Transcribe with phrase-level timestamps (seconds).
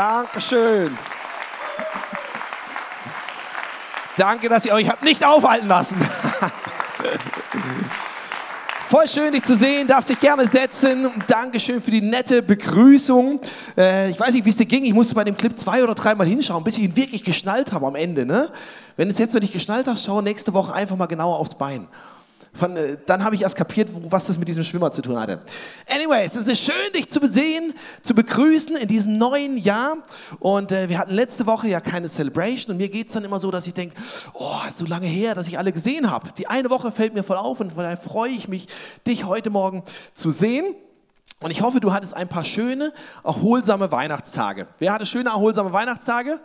[0.00, 0.96] Dankeschön.
[4.16, 5.96] Danke, dass ihr euch habt nicht aufhalten lassen.
[8.88, 9.86] Voll schön, dich zu sehen.
[9.86, 11.10] Darfst dich gerne setzen.
[11.28, 13.42] Dankeschön für die nette Begrüßung.
[13.76, 14.86] Äh, ich weiß nicht, wie es dir ging.
[14.86, 17.86] Ich musste bei dem Clip zwei oder dreimal hinschauen, bis ich ihn wirklich geschnallt habe
[17.86, 18.24] am Ende.
[18.24, 18.50] Ne?
[18.96, 21.56] Wenn du es jetzt noch nicht geschnallt hast, schau nächste Woche einfach mal genauer aufs
[21.56, 21.88] Bein.
[22.52, 25.40] Von, äh, dann habe ich erst kapiert, was das mit diesem Schwimmer zu tun hatte.
[25.88, 29.98] Anyways, es ist schön, dich zu sehen, zu begrüßen in diesem neuen Jahr.
[30.40, 32.72] Und äh, wir hatten letzte Woche ja keine Celebration.
[32.72, 33.94] Und mir geht es dann immer so, dass ich denke,
[34.34, 36.28] oh, so lange her, dass ich alle gesehen habe.
[36.36, 38.66] Die eine Woche fällt mir voll auf und von daher freue ich mich,
[39.06, 40.74] dich heute Morgen zu sehen.
[41.38, 42.92] Und ich hoffe, du hattest ein paar schöne,
[43.24, 44.66] erholsame Weihnachtstage.
[44.78, 46.40] Wer hatte schöne, erholsame Weihnachtstage?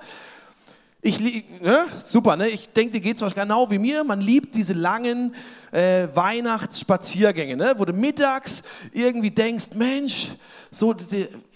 [1.08, 1.86] Ich, ne?
[2.04, 2.48] Super, ne?
[2.48, 4.04] ich denke, dir geht es genau wie mir.
[4.04, 5.36] Man liebt diese langen
[5.72, 7.76] äh, Weihnachtsspaziergänge, ne?
[7.78, 10.30] wo du mittags irgendwie denkst, Mensch,
[10.72, 10.96] so,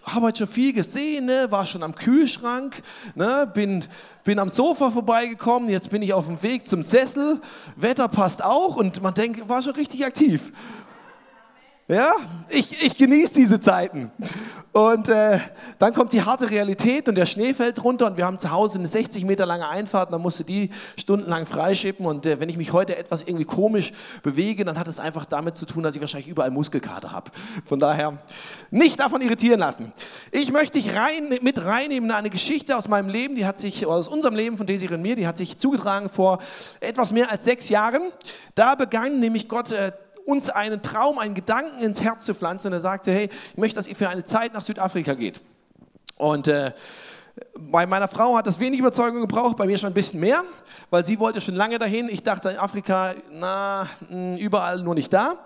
[0.03, 1.47] habe heute schon viel gesehen, ne?
[1.49, 2.83] war schon am Kühlschrank,
[3.15, 3.49] ne?
[3.51, 3.83] bin,
[4.23, 7.41] bin am Sofa vorbeigekommen, jetzt bin ich auf dem Weg zum Sessel,
[7.75, 10.53] Wetter passt auch und man denkt, war schon richtig aktiv.
[11.89, 12.13] Ja,
[12.49, 14.11] ich, ich genieße diese Zeiten.
[14.71, 15.39] Und äh,
[15.79, 18.77] dann kommt die harte Realität und der Schnee fällt runter und wir haben zu Hause
[18.77, 22.73] eine 60 Meter lange Einfahrt, dann musste die stundenlang freischippen und äh, wenn ich mich
[22.73, 26.29] heute etwas irgendwie komisch bewege, dann hat es einfach damit zu tun, dass ich wahrscheinlich
[26.29, 27.31] überall Muskelkater habe.
[27.65, 28.19] Von daher
[28.69, 29.91] nicht davon irritieren lassen.
[30.31, 33.87] Ich möchte dich rein, mit reinnehmen in eine Geschichte aus meinem Leben, die hat sich,
[33.87, 36.37] aus unserem Leben von Desiree und mir, die hat sich zugetragen vor
[36.81, 38.11] etwas mehr als sechs Jahren.
[38.53, 39.91] Da begann nämlich Gott äh,
[40.29, 42.67] uns einen Traum, einen Gedanken ins Herz zu pflanzen.
[42.67, 45.41] Und er sagte, hey, ich möchte, dass ihr für eine Zeit nach Südafrika geht.
[46.17, 46.73] Und äh,
[47.57, 50.43] bei meiner Frau hat das wenig Überzeugung gebraucht, bei mir schon ein bisschen mehr,
[50.89, 52.09] weil sie wollte schon lange dahin.
[52.09, 55.37] Ich dachte, Afrika, na, hm, überall nur nicht da.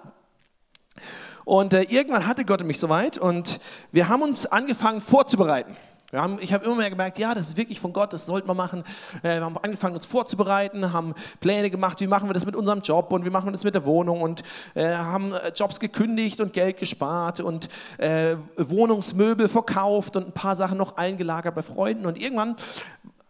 [1.46, 3.60] Und äh, irgendwann hatte Gott mich soweit und
[3.92, 5.76] wir haben uns angefangen vorzubereiten.
[6.14, 8.54] Haben, ich habe immer mehr gemerkt, ja, das ist wirklich von Gott, das sollten wir
[8.54, 8.84] machen.
[9.24, 12.82] Äh, wir haben angefangen, uns vorzubereiten, haben Pläne gemacht, wie machen wir das mit unserem
[12.82, 14.44] Job und wie machen wir das mit der Wohnung und
[14.76, 20.56] äh, haben äh, Jobs gekündigt und Geld gespart und äh, Wohnungsmöbel verkauft und ein paar
[20.56, 22.06] Sachen noch eingelagert bei Freunden.
[22.06, 22.58] Und irgendwann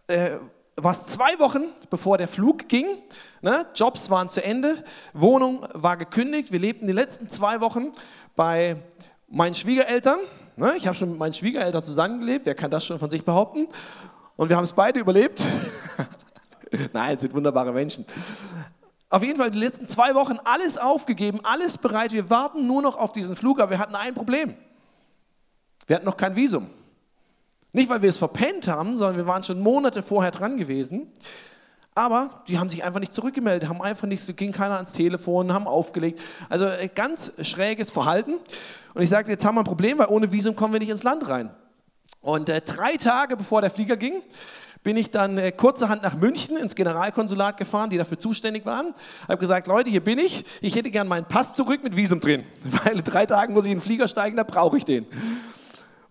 [0.08, 0.32] äh,
[0.76, 2.86] war es zwei Wochen, bevor der Flug ging.
[3.42, 3.66] Ne?
[3.76, 4.84] Jobs waren zu Ende,
[5.14, 6.52] Wohnung war gekündigt.
[6.52, 7.94] Wir lebten die letzten zwei Wochen
[8.36, 8.78] bei
[9.30, 10.20] meinen Schwiegereltern
[10.56, 10.76] Ne?
[10.78, 13.68] Ich habe schon mit meinen Schwiegereltern zusammengelebt, wer kann das schon von sich behaupten?
[14.36, 15.46] Und wir haben es beide überlebt.
[16.94, 18.06] Nein, es sind wunderbare Menschen.
[19.10, 22.14] Auf jeden Fall die letzten zwei Wochen alles aufgegeben, alles bereit.
[22.14, 24.56] Wir warten nur noch auf diesen Flug, aber wir hatten ein Problem.
[25.86, 26.68] Wir hatten noch kein Visum.
[27.74, 31.12] Nicht, weil wir es verpennt haben, sondern wir waren schon Monate vorher dran gewesen.
[31.96, 35.68] Aber die haben sich einfach nicht zurückgemeldet, haben einfach nichts, ging keiner ans Telefon, haben
[35.68, 36.20] aufgelegt.
[36.50, 38.36] Also äh, ganz schräges Verhalten.
[38.94, 41.04] Und ich sagte, jetzt haben wir ein Problem, weil ohne Visum kommen wir nicht ins
[41.04, 41.52] Land rein.
[42.22, 44.24] Und äh, drei Tage bevor der Flieger ging,
[44.82, 48.94] bin ich dann äh, kurzerhand nach München ins Generalkonsulat gefahren, die dafür zuständig waren.
[49.28, 50.46] Habe gesagt, Leute, hier bin ich.
[50.62, 53.72] Ich hätte gern meinen Pass zurück mit Visum drin, weil in drei Tagen muss ich
[53.72, 55.06] in den Flieger steigen, da brauche ich den.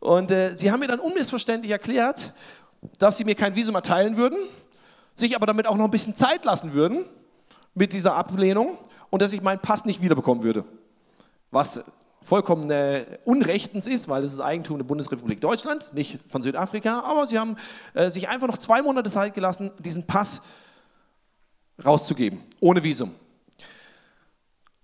[0.00, 2.32] Und äh, sie haben mir dann unmissverständlich erklärt,
[2.98, 4.38] dass sie mir kein Visum erteilen würden,
[5.14, 7.04] sich aber damit auch noch ein bisschen Zeit lassen würden
[7.74, 8.78] mit dieser Ablehnung
[9.10, 10.64] und dass ich meinen Pass nicht wiederbekommen würde.
[11.50, 11.84] Was
[12.22, 17.26] vollkommen äh, unrechtens ist, weil es ist Eigentum der Bundesrepublik Deutschland, nicht von Südafrika, aber
[17.26, 17.56] sie haben
[17.94, 20.40] äh, sich einfach noch zwei Monate Zeit gelassen, diesen Pass
[21.84, 23.14] rauszugeben, ohne Visum.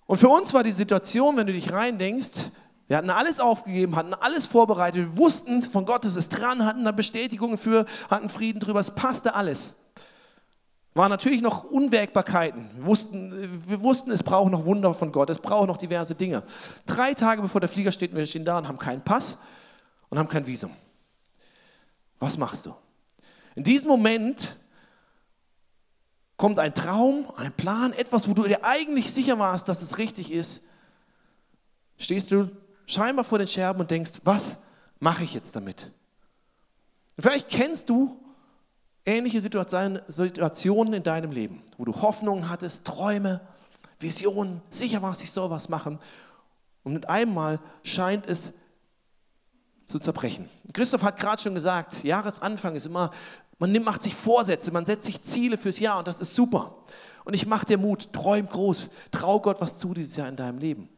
[0.06, 2.50] Und für uns war die Situation, wenn du dich reindenkst,
[2.88, 6.92] wir hatten alles aufgegeben, hatten alles vorbereitet, wussten von Gott, es ist dran, hatten da
[6.92, 9.74] Bestätigungen für, hatten Frieden drüber, es passte alles
[10.98, 12.68] waren natürlich noch Unwägbarkeiten.
[12.76, 16.42] Wir wussten, wir wussten, es braucht noch Wunder von Gott, es braucht noch diverse Dinge.
[16.84, 19.38] Drei Tage bevor der Flieger steht, wir stehen da und haben keinen Pass
[20.10, 20.72] und haben kein Visum.
[22.18, 22.74] Was machst du?
[23.54, 24.56] In diesem Moment
[26.36, 30.32] kommt ein Traum, ein Plan, etwas, wo du dir eigentlich sicher warst, dass es richtig
[30.32, 30.62] ist.
[31.96, 32.50] Stehst du
[32.86, 34.58] scheinbar vor den Scherben und denkst, was
[35.00, 35.92] mache ich jetzt damit?
[37.16, 38.20] Und vielleicht kennst du
[39.08, 43.40] ähnliche Situationen in deinem Leben, wo du Hoffnungen hattest, Träume,
[43.98, 45.98] Visionen, sicher warst, ich soll was machen.
[46.84, 48.52] Und mit einmal scheint es
[49.86, 50.48] zu zerbrechen.
[50.72, 53.10] Christoph hat gerade schon gesagt, Jahresanfang ist immer,
[53.58, 56.76] man nimmt, macht sich Vorsätze, man setzt sich Ziele fürs Jahr und das ist super.
[57.24, 60.58] Und ich mache dir Mut, träum groß, trau Gott was zu dieses Jahr in deinem
[60.58, 60.88] Leben.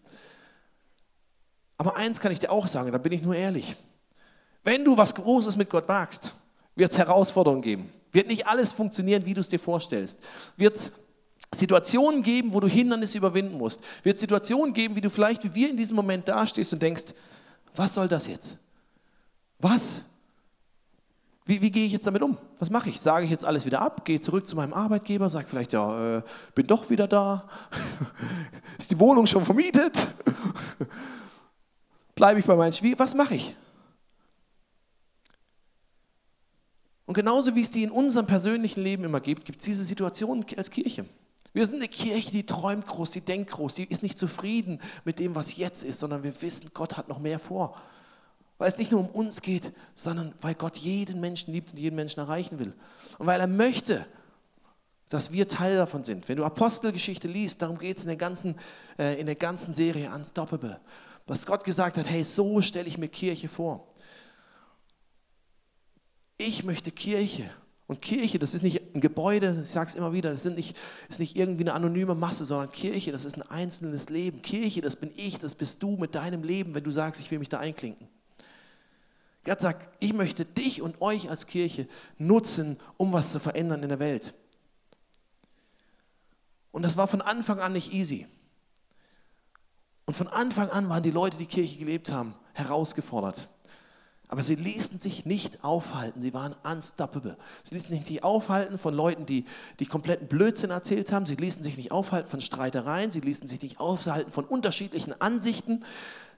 [1.78, 3.76] Aber eins kann ich dir auch sagen, da bin ich nur ehrlich.
[4.62, 6.34] Wenn du was Großes mit Gott wagst,
[6.74, 7.90] wird es Herausforderungen geben.
[8.12, 10.18] Wird nicht alles funktionieren, wie du es dir vorstellst.
[10.56, 10.92] Wird es
[11.54, 13.82] Situationen geben, wo du Hindernisse überwinden musst.
[14.02, 17.06] Wird es Situationen geben, wie du vielleicht wie wir in diesem Moment dastehst und denkst,
[17.74, 18.58] was soll das jetzt?
[19.58, 20.04] Was
[21.50, 22.38] wie, wie gehe ich jetzt damit um?
[22.60, 23.00] Was mache ich?
[23.00, 24.04] Sage ich jetzt alles wieder ab?
[24.04, 25.28] Gehe zurück zu meinem Arbeitgeber?
[25.28, 26.22] Sage vielleicht, ja, äh,
[26.54, 27.48] bin doch wieder da.
[28.78, 30.14] Ist die Wohnung schon vermietet?
[32.14, 33.04] Bleibe ich bei meinen Schwiegereltern?
[33.04, 33.56] Was mache ich?
[37.10, 40.46] Und genauso wie es die in unserem persönlichen Leben immer gibt, gibt es diese Situation
[40.56, 41.06] als Kirche.
[41.52, 45.18] Wir sind eine Kirche, die träumt groß, die denkt groß, die ist nicht zufrieden mit
[45.18, 47.76] dem, was jetzt ist, sondern wir wissen, Gott hat noch mehr vor.
[48.58, 51.96] Weil es nicht nur um uns geht, sondern weil Gott jeden Menschen liebt und jeden
[51.96, 52.74] Menschen erreichen will.
[53.18, 54.06] Und weil er möchte,
[55.08, 56.28] dass wir Teil davon sind.
[56.28, 58.54] Wenn du Apostelgeschichte liest, darum geht es in, der ganzen,
[59.00, 60.78] äh, in der ganzen Serie Unstoppable.
[61.26, 63.89] Was Gott gesagt hat, hey, so stelle ich mir Kirche vor.
[66.42, 67.50] Ich möchte Kirche.
[67.86, 70.74] Und Kirche, das ist nicht ein Gebäude, ich sage es immer wieder, das sind nicht,
[71.10, 74.40] ist nicht irgendwie eine anonyme Masse, sondern Kirche, das ist ein einzelnes Leben.
[74.40, 77.40] Kirche, das bin ich, das bist du mit deinem Leben, wenn du sagst, ich will
[77.40, 78.08] mich da einklinken.
[79.44, 83.90] Gott sagt, ich möchte dich und euch als Kirche nutzen, um was zu verändern in
[83.90, 84.32] der Welt.
[86.72, 88.26] Und das war von Anfang an nicht easy.
[90.06, 93.50] Und von Anfang an waren die Leute, die Kirche gelebt haben, herausgefordert.
[94.30, 97.36] Aber sie ließen sich nicht aufhalten, sie waren unstoppable.
[97.64, 99.44] Sie ließen sich nicht aufhalten von Leuten, die,
[99.80, 101.26] die kompletten Blödsinn erzählt haben.
[101.26, 105.84] Sie ließen sich nicht aufhalten von Streitereien, sie ließen sich nicht aufhalten von unterschiedlichen Ansichten.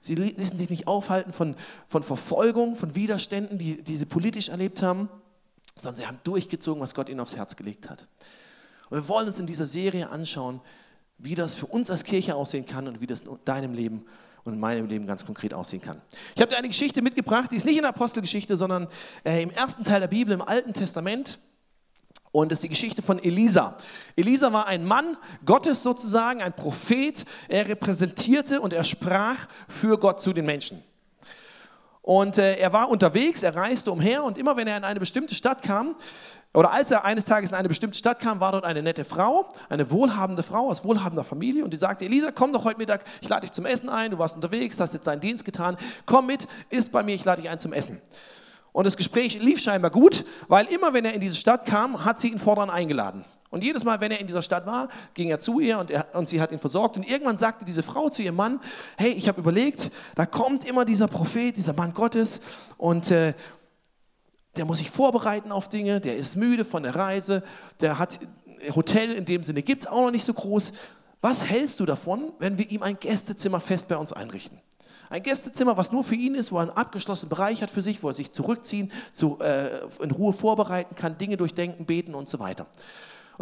[0.01, 1.55] Sie ließen sich nicht aufhalten von,
[1.87, 5.07] von Verfolgung, von Widerständen, die, die sie politisch erlebt haben,
[5.77, 8.07] sondern sie haben durchgezogen, was Gott ihnen aufs Herz gelegt hat.
[8.89, 10.61] Und wir wollen uns in dieser Serie anschauen,
[11.19, 14.32] wie das für uns als Kirche aussehen kann und wie das in deinem Leben aussehen
[14.45, 16.01] und in meinem Leben ganz konkret aussehen kann.
[16.35, 18.87] Ich habe dir eine Geschichte mitgebracht, die ist nicht in der Apostelgeschichte, sondern
[19.23, 21.39] äh, im ersten Teil der Bibel, im Alten Testament.
[22.31, 23.77] Und das ist die Geschichte von Elisa.
[24.15, 27.25] Elisa war ein Mann Gottes sozusagen, ein Prophet.
[27.47, 30.83] Er repräsentierte und er sprach für Gott zu den Menschen.
[32.03, 35.33] Und äh, er war unterwegs, er reiste umher und immer wenn er in eine bestimmte
[35.33, 35.95] Stadt kam,
[36.53, 39.49] oder als er eines Tages in eine bestimmte Stadt kam, war dort eine nette Frau,
[39.69, 43.29] eine wohlhabende Frau aus wohlhabender Familie und die sagte, Elisa, komm doch heute Mittag, ich
[43.29, 46.47] lade dich zum Essen ein, du warst unterwegs, hast jetzt deinen Dienst getan, komm mit,
[46.69, 48.01] isst bei mir, ich lade dich ein zum Essen.
[48.73, 52.19] Und das Gespräch lief scheinbar gut, weil immer wenn er in diese Stadt kam, hat
[52.19, 53.23] sie ihn vordern eingeladen.
[53.53, 56.07] Und jedes Mal, wenn er in dieser Stadt war, ging er zu ihr und, er,
[56.13, 56.97] und sie hat ihn versorgt.
[56.97, 58.59] Und irgendwann sagte diese Frau zu ihrem Mann,
[58.97, 62.41] hey, ich habe überlegt, da kommt immer dieser Prophet, dieser Mann Gottes
[62.77, 63.35] und, äh,
[64.55, 67.43] der muss sich vorbereiten auf Dinge, der ist müde von der Reise,
[67.79, 68.19] der hat
[68.75, 70.71] Hotel in dem Sinne gibt es auch noch nicht so groß.
[71.21, 74.59] Was hältst du davon, wenn wir ihm ein Gästezimmer fest bei uns einrichten?
[75.11, 78.01] Ein Gästezimmer, was nur für ihn ist, wo er einen abgeschlossenen Bereich hat für sich,
[78.01, 82.39] wo er sich zurückziehen, zu, äh, in Ruhe vorbereiten kann, Dinge durchdenken, beten und so
[82.39, 82.65] weiter.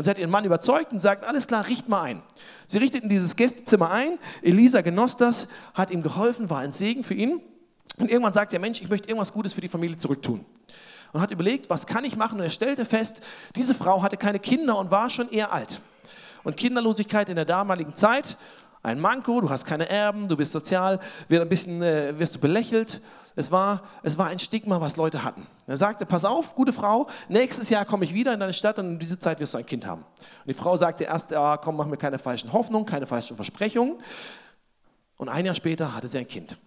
[0.02, 2.24] Und sie hat ihren Mann überzeugt und sagt, alles klar, richt mal ein.
[2.66, 7.14] Sie richteten dieses Gästezimmer ein, Elisa genoss das, hat ihm geholfen, war ein Segen für
[7.14, 7.40] ihn.
[7.98, 10.44] Und irgendwann sagt der Mensch, ich möchte irgendwas Gutes für die Familie zurücktun
[11.14, 12.40] und hat überlegt, was kann ich machen?
[12.40, 13.22] Und er stellte fest,
[13.56, 15.82] diese Frau hatte keine Kinder und war schon eher alt.
[16.42, 18.40] Und Kinderlosigkeit in der damaligen Zeit,
[18.82, 22.40] ein Manko, du hast keine Erben, du bist sozial, wird ein bisschen, äh, wirst du
[22.40, 23.02] belächelt.
[23.36, 25.48] Es war, es war ein Stigma, was Leute hatten.
[25.68, 28.86] Er sagte, pass auf, gute Frau, nächstes Jahr komme ich wieder in deine Stadt und
[28.86, 30.02] in diese Zeit wirst du ein Kind haben.
[30.02, 34.00] Und die Frau sagte erst, ja, komm, mach mir keine falschen Hoffnungen, keine falschen Versprechungen.
[35.16, 36.58] Und ein Jahr später hatte sie ein Kind.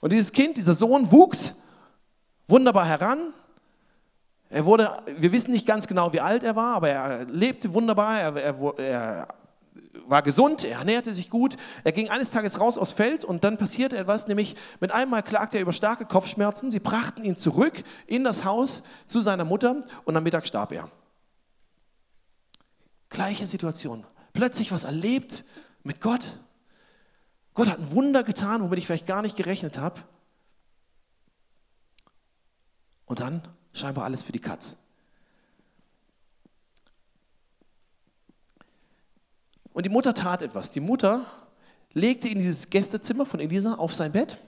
[0.00, 1.54] Und dieses Kind, dieser Sohn wuchs
[2.46, 3.32] wunderbar heran,
[4.50, 8.18] er wurde, wir wissen nicht ganz genau, wie alt er war, aber er lebte wunderbar,
[8.18, 9.28] er, er, er
[10.06, 11.56] war gesund, er ernährte sich gut.
[11.84, 15.58] Er ging eines Tages raus aufs Feld und dann passierte etwas, nämlich mit einmal klagte
[15.58, 16.70] er über starke Kopfschmerzen.
[16.70, 20.90] Sie brachten ihn zurück in das Haus zu seiner Mutter und am Mittag starb er.
[23.08, 24.04] Gleiche Situation.
[24.32, 25.44] Plötzlich was erlebt
[25.82, 26.38] mit Gott.
[27.54, 30.02] Gott hat ein Wunder getan, womit ich vielleicht gar nicht gerechnet habe.
[33.06, 33.42] Und dann
[33.78, 34.76] Scheinbar alles für die Katz.
[39.78, 40.72] Und die Mutter tat etwas.
[40.72, 41.20] Die Mutter
[41.92, 44.38] legte in dieses Gästezimmer von Elisa auf sein Bett,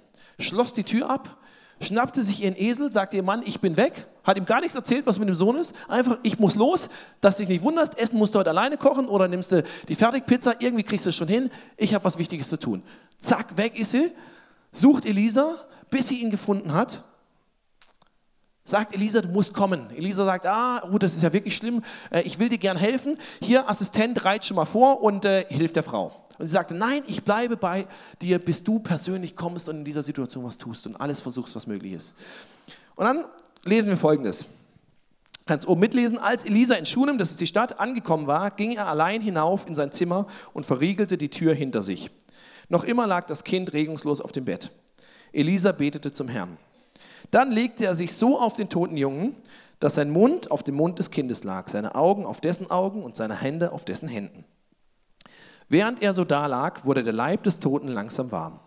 [0.41, 1.37] schloss die Tür ab,
[1.81, 5.07] schnappte sich ihren Esel, sagte ihr Mann, ich bin weg, hat ihm gar nichts erzählt,
[5.07, 5.73] was mit dem Sohn ist.
[5.87, 6.89] Einfach, ich muss los,
[7.21, 10.55] dass dich nicht wunderst, Essen musst du heute alleine kochen oder nimmst du die Fertigpizza,
[10.59, 12.83] irgendwie kriegst du es schon hin, ich habe was Wichtiges zu tun.
[13.17, 14.11] Zack, weg ist sie,
[14.73, 15.61] sucht Elisa,
[15.91, 17.05] bis sie ihn gefunden hat
[18.71, 19.91] sagt Elisa, du musst kommen.
[19.91, 23.19] Elisa sagt, ah, Ruth, das ist ja wirklich schlimm, äh, ich will dir gern helfen.
[23.43, 26.13] Hier, Assistent, reit schon mal vor und äh, hilft der Frau.
[26.39, 27.87] Und sie sagte, nein, ich bleibe bei
[28.23, 31.67] dir, bis du persönlich kommst und in dieser Situation was tust und alles versuchst, was
[31.67, 32.15] möglich ist.
[32.97, 33.25] Und dann
[33.65, 34.47] lesen wir folgendes.
[35.45, 36.19] Kannst oben mitlesen.
[36.19, 39.75] Als Elisa in Schunem, das ist die Stadt, angekommen war, ging er allein hinauf in
[39.75, 42.11] sein Zimmer und verriegelte die Tür hinter sich.
[42.69, 44.71] Noch immer lag das Kind regungslos auf dem Bett.
[45.33, 46.57] Elisa betete zum Herrn.
[47.31, 49.37] Dann legte er sich so auf den toten Jungen,
[49.79, 53.17] dass sein Mund auf dem Mund des Kindes lag, seine Augen auf dessen Augen und
[53.17, 54.45] seine Hände auf dessen Händen.
[55.69, 58.61] Während er so da lag, wurde der Leib des Toten langsam warm.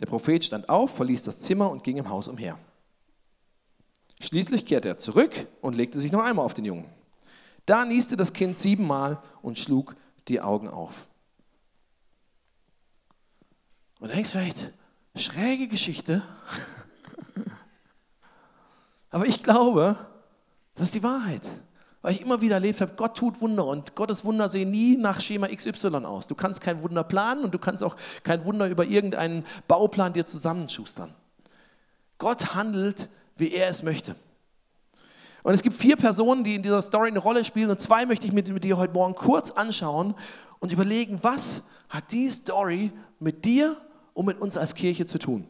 [0.00, 2.58] Der Prophet stand auf, verließ das Zimmer und ging im Haus umher.
[4.20, 6.86] Schließlich kehrte er zurück und legte sich noch einmal auf den Jungen.
[7.64, 9.96] Da nieste das Kind siebenmal und schlug
[10.28, 11.06] die Augen auf.
[14.00, 14.72] Und denkst vielleicht,
[15.14, 16.22] schräge Geschichte.
[19.16, 19.96] Aber ich glaube,
[20.74, 21.40] das ist die Wahrheit.
[22.02, 25.22] Weil ich immer wieder erlebt habe, Gott tut Wunder und Gottes Wunder sehen nie nach
[25.22, 26.26] Schema XY aus.
[26.26, 30.26] Du kannst kein Wunder planen und du kannst auch kein Wunder über irgendeinen Bauplan dir
[30.26, 31.14] zusammenschustern.
[32.18, 33.08] Gott handelt,
[33.38, 34.16] wie er es möchte.
[35.42, 38.26] Und es gibt vier Personen, die in dieser Story eine Rolle spielen und zwei möchte
[38.26, 40.14] ich mit, mit dir heute Morgen kurz anschauen
[40.58, 43.78] und überlegen, was hat die Story mit dir
[44.12, 45.48] und mit uns als Kirche zu tun.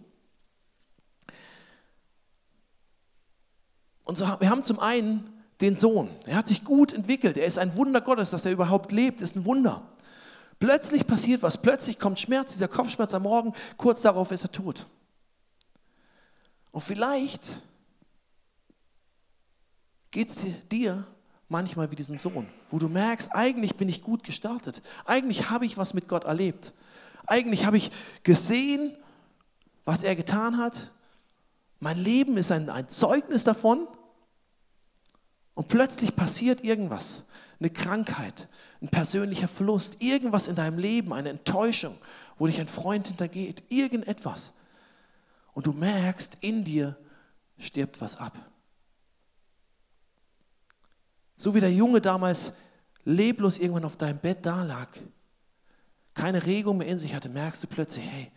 [4.06, 5.28] Und so, wir haben zum einen
[5.60, 6.08] den Sohn.
[6.26, 7.36] Er hat sich gut entwickelt.
[7.36, 9.82] Er ist ein Wunder Gottes, dass er überhaupt lebt, ist ein Wunder.
[10.60, 11.58] Plötzlich passiert was.
[11.58, 13.52] Plötzlich kommt Schmerz, dieser Kopfschmerz am Morgen.
[13.76, 14.86] Kurz darauf ist er tot.
[16.70, 17.60] Und vielleicht
[20.12, 21.04] geht es dir
[21.48, 24.82] manchmal wie diesem Sohn, wo du merkst, eigentlich bin ich gut gestartet.
[25.04, 26.72] Eigentlich habe ich was mit Gott erlebt.
[27.26, 27.90] Eigentlich habe ich
[28.22, 28.96] gesehen,
[29.84, 30.92] was er getan hat.
[31.80, 33.88] Mein Leben ist ein, ein Zeugnis davon.
[35.56, 37.25] Und plötzlich passiert irgendwas.
[37.58, 38.48] Eine Krankheit,
[38.82, 41.96] ein persönlicher Verlust, irgendwas in deinem Leben, eine Enttäuschung,
[42.38, 44.52] wo dich ein Freund hintergeht, irgendetwas.
[45.54, 46.94] Und du merkst, in dir
[47.58, 48.38] stirbt was ab.
[51.38, 52.52] So wie der Junge damals
[53.06, 54.90] leblos irgendwann auf deinem Bett da lag,
[56.12, 58.30] keine Regung mehr in sich hatte, merkst du plötzlich, hey,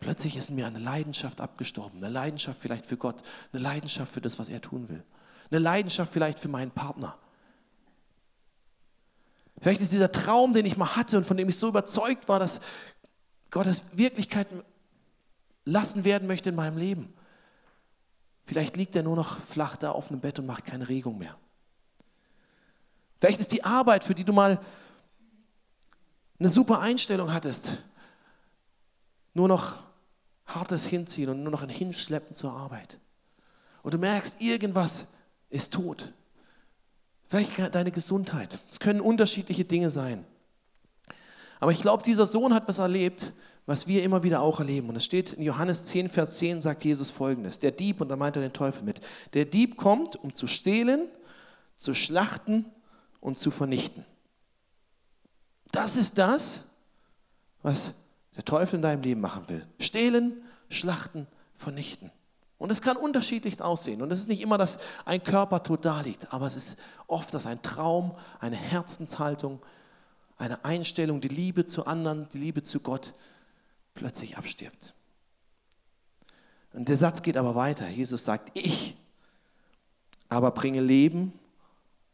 [0.00, 2.02] plötzlich ist mir eine Leidenschaft abgestorben.
[2.02, 3.22] Eine Leidenschaft vielleicht für Gott,
[3.52, 5.04] eine Leidenschaft für das, was er tun will.
[5.50, 7.16] Eine Leidenschaft vielleicht für meinen Partner.
[9.60, 12.38] Vielleicht ist dieser Traum, den ich mal hatte und von dem ich so überzeugt war,
[12.38, 12.60] dass
[13.50, 14.46] Gott es Wirklichkeit
[15.64, 17.12] lassen werden möchte in meinem Leben.
[18.44, 21.36] Vielleicht liegt er nur noch flach da auf einem Bett und macht keine Regung mehr.
[23.20, 24.60] Vielleicht ist die Arbeit, für die du mal
[26.38, 27.78] eine super Einstellung hattest,
[29.34, 29.76] nur noch
[30.46, 32.98] hartes Hinziehen und nur noch ein Hinschleppen zur Arbeit.
[33.82, 35.06] Und du merkst, irgendwas
[35.50, 36.12] ist tot.
[37.28, 38.58] Vielleicht deine Gesundheit.
[38.68, 40.24] Es können unterschiedliche Dinge sein.
[41.60, 43.32] Aber ich glaube, dieser Sohn hat was erlebt,
[43.66, 44.88] was wir immer wieder auch erleben.
[44.88, 47.58] Und es steht in Johannes 10, Vers 10, sagt Jesus folgendes.
[47.58, 49.00] Der Dieb, und da meint er den Teufel mit,
[49.34, 51.08] der Dieb kommt, um zu stehlen,
[51.76, 52.64] zu schlachten
[53.20, 54.06] und zu vernichten.
[55.70, 56.64] Das ist das,
[57.62, 57.92] was
[58.36, 59.66] der Teufel in deinem Leben machen will.
[59.78, 61.26] Stehlen, schlachten,
[61.56, 62.10] vernichten.
[62.58, 64.02] Und es kann unterschiedlich aussehen.
[64.02, 67.32] Und es ist nicht immer, dass ein Körper tot da liegt, aber es ist oft,
[67.32, 69.60] dass ein Traum, eine Herzenshaltung,
[70.36, 73.14] eine Einstellung, die Liebe zu anderen, die Liebe zu Gott
[73.94, 74.94] plötzlich abstirbt.
[76.72, 77.88] Und der Satz geht aber weiter.
[77.88, 78.96] Jesus sagt, ich
[80.28, 81.32] aber bringe Leben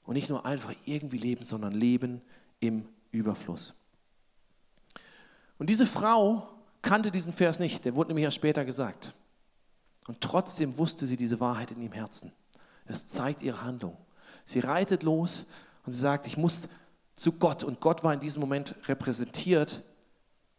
[0.05, 2.23] und nicht nur einfach irgendwie Leben, sondern Leben
[2.61, 3.75] im Überfluss.
[5.59, 6.49] Und diese Frau
[6.83, 9.15] kannte diesen Vers nicht, der wurde nämlich erst später gesagt.
[10.07, 12.33] Und trotzdem wusste sie diese Wahrheit in ihrem Herzen.
[12.87, 13.97] Das zeigt ihre Handlung.
[14.45, 15.47] Sie reitet los
[15.87, 16.69] und sie sagt, ich muss
[17.15, 17.65] zu Gott.
[17.65, 19.83] Und Gott war in diesem Moment repräsentiert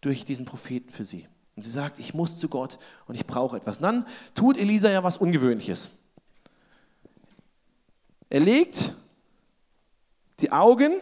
[0.01, 1.27] durch diesen Propheten für sie.
[1.55, 3.77] Und sie sagt, ich muss zu Gott und ich brauche etwas.
[3.77, 5.91] Und dann tut Elisa ja was Ungewöhnliches.
[8.29, 8.93] Er legt
[10.39, 10.99] die Augen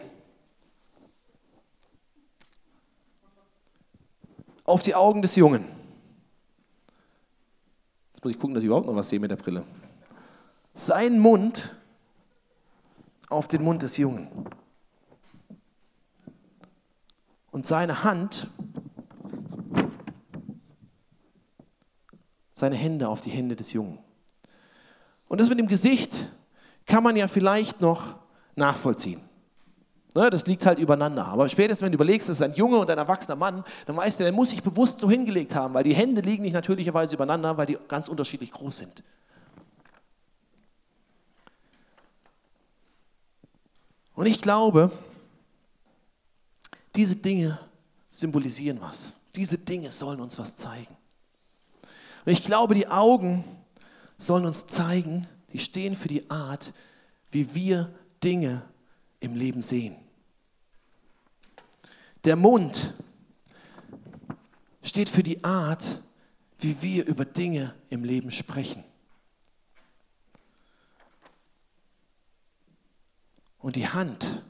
[4.64, 5.64] auf die Augen des Jungen.
[8.24, 9.64] Muss ich gucken, dass ich überhaupt noch was sehe mit der Brille.
[10.72, 11.76] Sein Mund
[13.28, 14.28] auf den Mund des Jungen.
[17.50, 18.48] Und seine Hand,
[22.54, 23.98] seine Hände auf die Hände des Jungen.
[25.28, 26.32] Und das mit dem Gesicht
[26.86, 28.16] kann man ja vielleicht noch
[28.56, 29.20] nachvollziehen.
[30.14, 31.26] Ne, das liegt halt übereinander.
[31.26, 34.20] Aber spätestens, wenn du überlegst, das ist ein junger und ein erwachsener Mann, dann weißt
[34.20, 37.56] du, der muss sich bewusst so hingelegt haben, weil die Hände liegen nicht natürlicherweise übereinander,
[37.56, 39.02] weil die ganz unterschiedlich groß sind.
[44.14, 44.92] Und ich glaube,
[46.94, 47.58] diese Dinge
[48.10, 49.12] symbolisieren was.
[49.34, 50.96] Diese Dinge sollen uns was zeigen.
[52.24, 53.42] Und ich glaube, die Augen
[54.16, 56.72] sollen uns zeigen, die stehen für die Art,
[57.32, 57.92] wie wir
[58.22, 58.62] Dinge
[59.18, 60.03] im Leben sehen.
[62.24, 62.94] Der Mund
[64.82, 66.02] steht für die Art,
[66.58, 68.82] wie wir über Dinge im Leben sprechen.
[73.58, 74.42] Und die Hand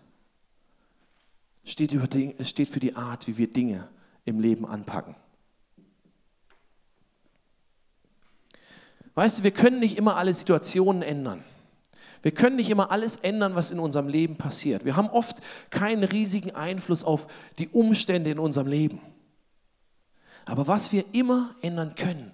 [1.65, 2.09] steht, über,
[2.45, 3.89] steht für die Art, wie wir Dinge
[4.25, 5.17] im Leben anpacken.
[9.15, 11.45] Weißt du, wir können nicht immer alle Situationen ändern.
[12.25, 14.87] Wir können nicht immer alles ändern, was in unserem Leben passiert.
[14.87, 17.27] Wir haben oft keinen riesigen Einfluss auf
[17.59, 18.99] die Umstände in unserem Leben.
[20.47, 22.33] Aber was wir immer ändern können,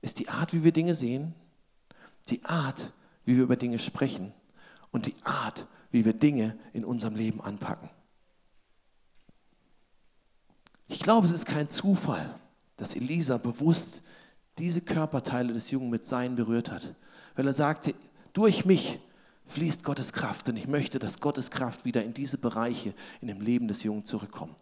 [0.00, 1.34] ist die Art, wie wir Dinge sehen,
[2.28, 2.92] die Art,
[3.24, 4.32] wie wir über Dinge sprechen
[4.92, 7.90] und die Art, wie wir Dinge in unserem Leben anpacken.
[10.86, 12.32] Ich glaube, es ist kein Zufall,
[12.76, 14.02] dass Elisa bewusst
[14.58, 16.94] diese Körperteile des Jungen mit Sein berührt hat,
[17.34, 17.92] weil er sagte,
[18.38, 19.00] durch mich
[19.48, 23.40] fließt Gottes Kraft und ich möchte, dass Gottes Kraft wieder in diese Bereiche in dem
[23.40, 24.54] Leben des Jungen zurückkommt.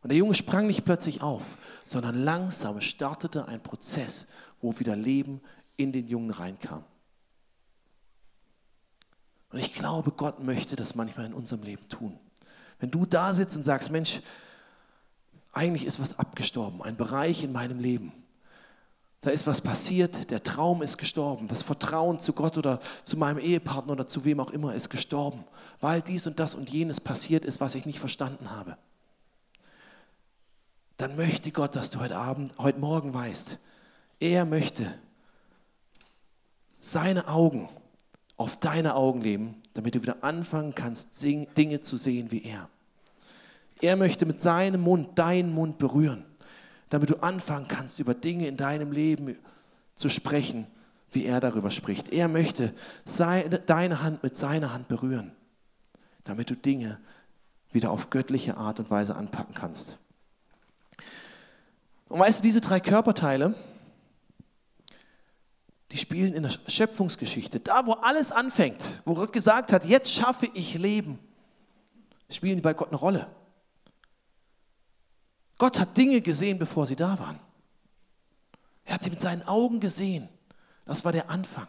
[0.00, 1.42] Und der Junge sprang nicht plötzlich auf,
[1.84, 4.26] sondern langsam startete ein Prozess,
[4.62, 5.42] wo wieder Leben
[5.76, 6.82] in den Jungen reinkam.
[9.50, 12.18] Und ich glaube, Gott möchte das manchmal in unserem Leben tun.
[12.78, 14.22] Wenn du da sitzt und sagst, Mensch,
[15.52, 18.14] eigentlich ist was abgestorben, ein Bereich in meinem Leben.
[19.20, 23.38] Da ist was passiert, der Traum ist gestorben, das Vertrauen zu Gott oder zu meinem
[23.38, 25.44] Ehepartner oder zu wem auch immer ist gestorben,
[25.80, 28.76] weil dies und das und jenes passiert ist, was ich nicht verstanden habe.
[30.98, 33.58] Dann möchte Gott, dass du heute Abend, heute Morgen weißt,
[34.20, 34.94] er möchte
[36.80, 37.68] seine Augen
[38.36, 42.68] auf deine Augen leben, damit du wieder anfangen kannst, Dinge zu sehen wie er.
[43.80, 46.24] Er möchte mit seinem Mund deinen Mund berühren,
[46.88, 49.36] damit du anfangen kannst, über Dinge in deinem Leben
[49.94, 50.66] zu sprechen,
[51.10, 52.10] wie er darüber spricht.
[52.10, 52.74] Er möchte
[53.04, 55.32] seine, deine Hand mit seiner Hand berühren,
[56.24, 56.98] damit du Dinge
[57.72, 59.98] wieder auf göttliche Art und Weise anpacken kannst.
[62.08, 63.54] Und weißt du, diese drei Körperteile,
[65.90, 70.48] die spielen in der Schöpfungsgeschichte, da wo alles anfängt, wo Gott gesagt hat, jetzt schaffe
[70.54, 71.18] ich Leben,
[72.30, 73.26] spielen die bei Gott eine Rolle.
[75.58, 77.38] Gott hat Dinge gesehen, bevor sie da waren.
[78.84, 80.28] Er hat sie mit seinen Augen gesehen.
[80.86, 81.66] Das war der Anfang.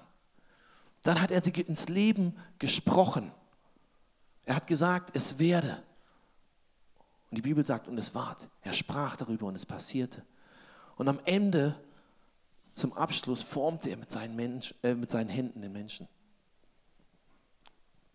[1.01, 3.31] Dann hat er sie ins Leben gesprochen.
[4.45, 5.83] Er hat gesagt, es werde.
[7.29, 8.47] Und die Bibel sagt, und es ward.
[8.61, 10.23] Er sprach darüber und es passierte.
[10.95, 11.75] Und am Ende,
[12.71, 16.07] zum Abschluss, formte er mit seinen, Mensch, äh, mit seinen Händen den Menschen.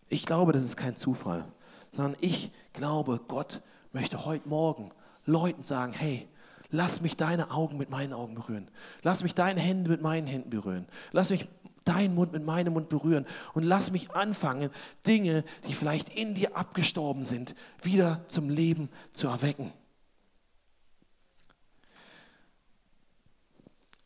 [0.08, 1.50] Ich glaube, das ist kein Zufall,
[1.90, 4.92] sondern ich glaube, Gott möchte heute Morgen
[5.26, 6.28] Leuten sagen, hey,
[6.70, 8.68] lass mich deine Augen mit meinen Augen berühren.
[9.02, 10.86] Lass mich deine Hände mit meinen Händen berühren.
[11.12, 11.48] Lass mich
[11.84, 14.70] deinen Mund mit meinem Mund berühren und lass mich anfangen,
[15.06, 19.72] Dinge, die vielleicht in dir abgestorben sind, wieder zum Leben zu erwecken.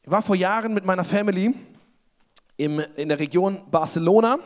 [0.03, 1.55] Ich war vor Jahren mit meiner Family
[2.57, 4.39] im, in der Region Barcelona.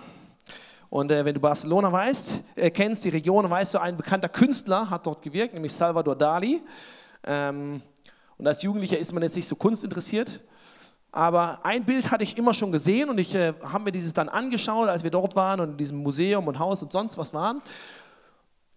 [0.93, 4.91] Und äh, wenn du Barcelona weißt, äh, kennst die Region, weißt du, ein bekannter Künstler
[4.91, 6.61] hat dort gewirkt, nämlich Salvador Dali.
[7.25, 7.81] Ähm,
[8.37, 10.43] und als Jugendlicher ist man jetzt nicht so kunstinteressiert.
[11.11, 14.29] Aber ein Bild hatte ich immer schon gesehen und ich äh, habe mir dieses dann
[14.29, 17.63] angeschaut, als wir dort waren und in diesem Museum und Haus und sonst was waren.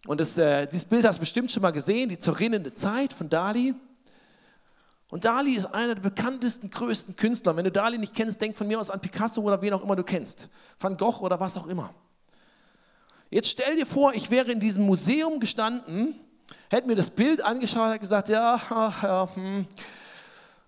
[0.08, 3.28] Und das, äh, dieses Bild hast du bestimmt schon mal gesehen, die zerrinnende Zeit von
[3.28, 3.76] Dali.
[5.10, 7.58] Und Dali ist einer der bekanntesten, größten Künstler.
[7.58, 9.98] Wenn du Dali nicht kennst, denk von mir aus an Picasso oder wen auch immer
[9.98, 10.50] du kennst.
[10.80, 11.94] Van Gogh oder was auch immer.
[13.30, 16.16] Jetzt stell dir vor, ich wäre in diesem Museum gestanden,
[16.70, 19.68] hätte mir das Bild angeschaut, hätte gesagt, ja, ach, ja, hm,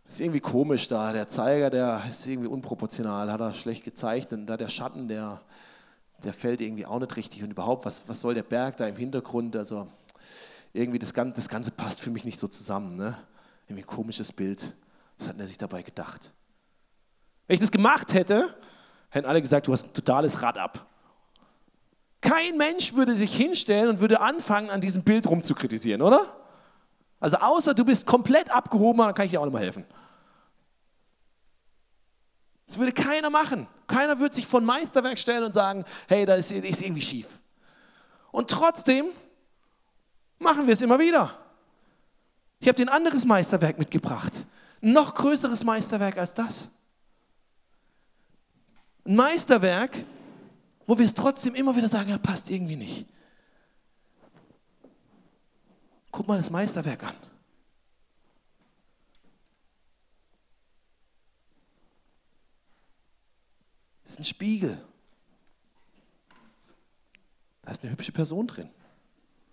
[0.08, 4.48] ist irgendwie komisch da, der Zeiger, der ist irgendwie unproportional, hat er schlecht gezeichnet, und
[4.48, 5.42] da der Schatten, der,
[6.24, 8.96] der fällt irgendwie auch nicht richtig und überhaupt, was, was soll der Berg da im
[8.96, 9.88] Hintergrund, also
[10.74, 13.18] irgendwie das Ganze, das Ganze passt für mich nicht so zusammen, ne?
[13.68, 14.74] irgendwie ein komisches Bild,
[15.20, 16.32] was hat er sich dabei gedacht?
[17.48, 18.56] Wenn ich das gemacht hätte,
[19.10, 20.86] hätten alle gesagt, du hast ein totales Rad ab.
[22.22, 26.36] Kein Mensch würde sich hinstellen und würde anfangen, an diesem Bild rumzukritisieren, oder?
[27.20, 29.86] Also außer du bist komplett abgehoben, dann kann ich dir auch mehr helfen.
[32.68, 33.68] Das würde keiner machen.
[33.88, 37.28] Keiner würde sich von Meisterwerk stellen und sagen, hey, da ist, ist irgendwie schief.
[38.32, 39.06] Und trotzdem
[40.38, 41.34] machen wir es immer wieder.
[42.60, 44.34] Ich habe dir ein anderes Meisterwerk mitgebracht.
[44.82, 46.70] Ein noch größeres Meisterwerk als das.
[49.06, 50.04] Ein Meisterwerk,
[50.88, 53.06] wo wir es trotzdem immer wieder sagen, ja, passt irgendwie nicht.
[56.12, 57.16] Guck mal das Meisterwerk an.
[64.04, 64.82] Das ist ein Spiegel.
[67.62, 68.70] Da ist eine hübsche Person drin.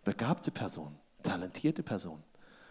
[0.04, 2.22] Begabte Person, talentierte Person.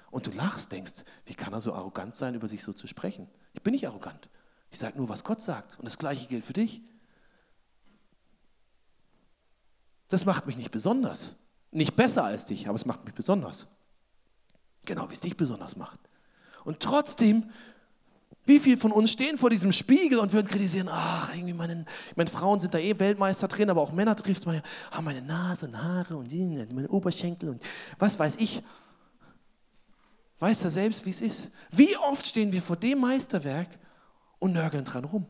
[0.09, 3.27] Und du lachst, denkst, wie kann er so arrogant sein, über sich so zu sprechen?
[3.53, 4.29] Ich bin nicht arrogant.
[4.71, 5.77] Ich sage nur, was Gott sagt.
[5.77, 6.81] Und das Gleiche gilt für dich.
[10.13, 11.35] Das macht mich nicht besonders.
[11.71, 13.65] Nicht besser als dich, aber es macht mich besonders.
[14.85, 15.99] Genau wie es dich besonders macht.
[16.63, 17.49] Und trotzdem,
[18.45, 22.29] wie viele von uns stehen vor diesem Spiegel und würden kritisieren, ach, irgendwie meine, meine
[22.29, 25.81] Frauen sind da eh Weltmeister drin, aber auch Männer trifft es ah, meine Nase und
[25.81, 26.31] Haare und
[26.73, 27.63] meine Oberschenkel und
[27.97, 28.61] was weiß ich.
[30.37, 31.51] Weiß er selbst, wie es ist.
[31.71, 33.79] Wie oft stehen wir vor dem Meisterwerk
[34.37, 35.25] und nörgeln dran rum?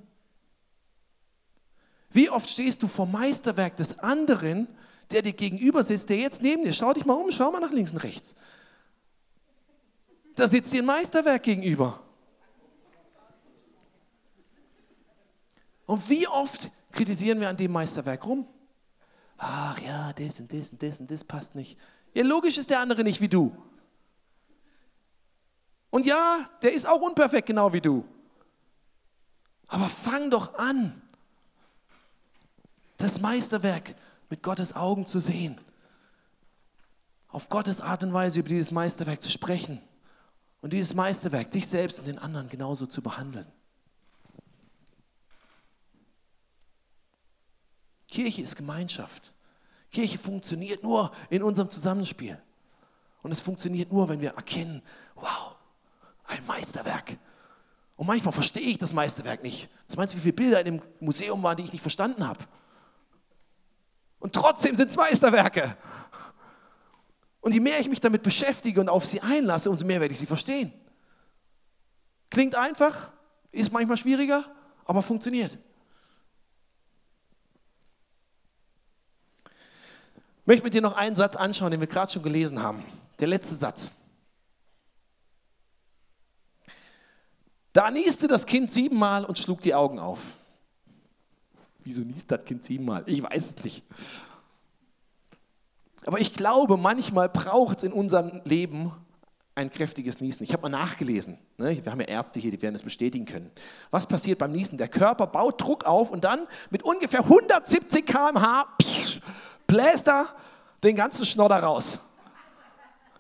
[2.14, 4.68] Wie oft stehst du vor Meisterwerk des anderen,
[5.12, 7.72] der dir gegenüber sitzt, der jetzt neben dir, schau dich mal um, schau mal nach
[7.72, 8.36] links und rechts.
[10.36, 12.00] Da sitzt dir ein Meisterwerk gegenüber.
[15.86, 18.48] Und wie oft kritisieren wir an dem Meisterwerk rum?
[19.38, 21.80] Ach ja, das und das und das und das passt nicht.
[22.14, 23.56] Ja, logisch ist der andere nicht wie du.
[25.90, 28.06] Und ja, der ist auch unperfekt, genau wie du.
[29.68, 31.03] Aber fang doch an,
[33.04, 33.96] das Meisterwerk
[34.30, 35.60] mit Gottes Augen zu sehen.
[37.28, 39.82] Auf Gottes Art und Weise über dieses Meisterwerk zu sprechen.
[40.62, 43.48] Und dieses Meisterwerk, dich selbst und den anderen genauso zu behandeln.
[48.08, 49.34] Kirche ist Gemeinschaft.
[49.92, 52.42] Kirche funktioniert nur in unserem Zusammenspiel.
[53.24, 54.82] Und es funktioniert nur, wenn wir erkennen,
[55.16, 55.56] wow,
[56.26, 57.18] ein Meisterwerk.
[57.98, 59.70] Und manchmal verstehe ich das Meisterwerk nicht.
[59.88, 62.46] Was meinst du, wie viele Bilder in dem Museum waren, die ich nicht verstanden habe?
[64.24, 65.76] Und trotzdem sind es Meisterwerke.
[67.42, 70.20] Und je mehr ich mich damit beschäftige und auf sie einlasse, umso mehr werde ich
[70.20, 70.72] sie verstehen.
[72.30, 73.12] Klingt einfach,
[73.52, 74.46] ist manchmal schwieriger,
[74.86, 75.58] aber funktioniert.
[79.46, 82.82] Ich möchte mit dir noch einen Satz anschauen, den wir gerade schon gelesen haben.
[83.20, 83.92] Der letzte Satz.
[87.74, 90.22] Da nieste das Kind siebenmal und schlug die Augen auf.
[91.84, 93.04] Wieso niest das Kind siebenmal?
[93.06, 93.84] Ich weiß es nicht.
[96.06, 98.92] Aber ich glaube, manchmal braucht es in unserem Leben
[99.56, 100.44] ein kräftiges Niesen.
[100.44, 101.38] Ich habe mal nachgelesen.
[101.58, 101.84] Ne?
[101.84, 103.52] Wir haben ja Ärzte hier, die werden es bestätigen können.
[103.92, 104.78] Was passiert beim Niesen?
[104.78, 108.68] Der Körper baut Druck auf und dann mit ungefähr 170 km/h
[109.68, 110.28] bläst er
[110.84, 112.00] den ganzen Schnodder raus.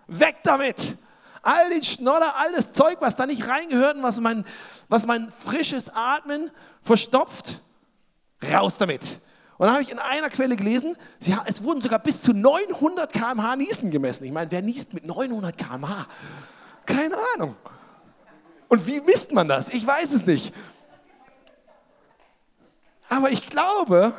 [0.07, 0.97] Weg damit!
[1.43, 4.45] all den Schnodder, all das Zeug, was da nicht reingehört und was mein,
[4.87, 6.49] was mein frisches Atmen
[6.81, 7.61] verstopft,
[8.51, 9.19] raus damit.
[9.57, 13.13] Und dann habe ich in einer Quelle gelesen, sie, es wurden sogar bis zu 900
[13.13, 14.25] km/h Niesen gemessen.
[14.25, 16.07] Ich meine, wer niest mit 900 km/h?
[16.85, 17.55] Keine Ahnung.
[18.67, 19.69] Und wie misst man das?
[19.69, 20.53] Ich weiß es nicht.
[23.09, 24.13] Aber ich glaube,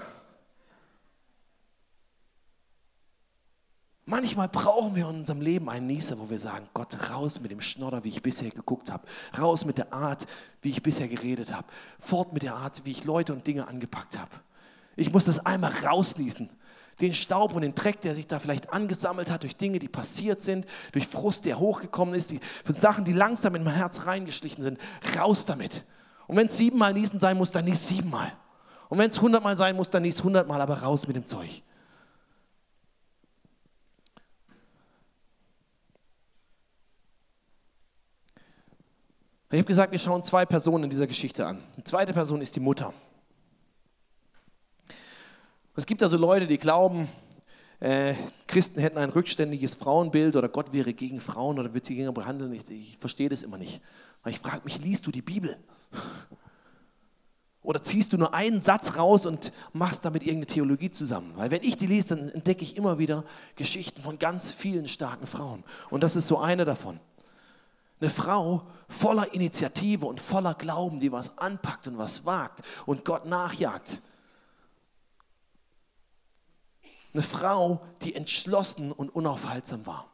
[4.07, 7.63] Manchmal brauchen wir in unserem Leben einen Nieser, wo wir sagen, Gott, raus mit dem
[7.63, 9.07] Schnodder, wie ich bisher geguckt habe.
[9.39, 10.27] Raus mit der Art,
[10.61, 11.67] wie ich bisher geredet habe.
[11.99, 14.31] Fort mit der Art, wie ich Leute und Dinge angepackt habe.
[14.97, 16.51] Ich muss das einmal rausnießen.
[17.01, 20.43] Den Staub und den Dreck, der sich da vielleicht angesammelt hat durch Dinge, die passiert
[20.43, 24.63] sind, durch Frust, der hochgekommen ist, die, für Sachen, die langsam in mein Herz reingeschlichen
[24.63, 24.79] sind.
[25.19, 25.85] Raus damit.
[26.27, 28.33] Und wenn es siebenmal niesen sein muss, dann nies siebenmal.
[28.91, 31.63] Und wenn es hundertmal sein muss, dann nies hundertmal, aber raus mit dem Zeug.
[39.51, 41.63] Ich habe gesagt, wir schauen zwei Personen in dieser Geschichte an.
[41.77, 42.93] Die zweite Person ist die Mutter.
[45.77, 47.09] Es gibt also Leute, die glauben,
[47.81, 48.15] äh,
[48.47, 52.53] Christen hätten ein rückständiges Frauenbild oder Gott wäre gegen Frauen oder wird sie gegen behandeln.
[52.53, 53.81] Ich, ich verstehe das immer nicht.
[54.23, 55.57] Weil ich frage mich, liest du die Bibel?
[57.63, 61.33] Oder ziehst du nur einen Satz raus und machst damit irgendeine Theologie zusammen?
[61.35, 63.25] Weil wenn ich die lese, dann entdecke ich immer wieder
[63.57, 65.65] Geschichten von ganz vielen starken Frauen.
[65.89, 67.01] Und das ist so eine davon.
[68.05, 73.25] Eine Frau voller Initiative und voller Glauben, die was anpackt und was wagt und Gott
[73.25, 74.03] nachjagt.
[77.15, 80.11] Eine Frau, die entschlossen und unaufhaltsam war.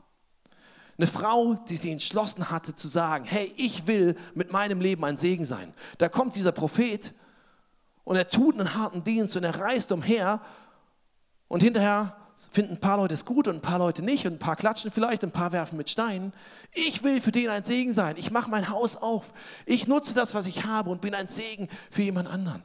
[0.98, 5.16] Eine Frau, die sie entschlossen hatte zu sagen, hey, ich will mit meinem Leben ein
[5.16, 5.74] Segen sein.
[5.98, 7.12] Da kommt dieser Prophet
[8.04, 10.40] und er tut einen harten Dienst und er reist umher
[11.48, 14.38] und hinterher finden ein paar Leute es gut und ein paar Leute nicht und ein
[14.38, 16.32] paar klatschen vielleicht und ein paar werfen mit Steinen.
[16.72, 18.16] Ich will für den ein Segen sein.
[18.16, 19.32] Ich mache mein Haus auf.
[19.66, 22.62] Ich nutze das, was ich habe und bin ein Segen für jemand anderen.